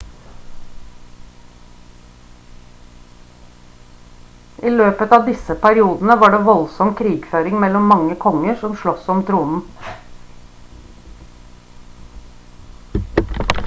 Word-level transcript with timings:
i 4.69 4.71
løpet 4.79 5.13
av 5.19 5.27
disse 5.31 5.57
periodene 5.67 6.15
var 6.25 6.33
det 6.35 6.39
voldsom 6.49 6.95
krigføring 7.03 7.59
mellom 7.67 7.85
mange 7.93 8.17
konger 8.25 8.57
som 8.65 8.75
slåss 8.83 9.15
om 9.17 9.23
tronen 9.31 9.63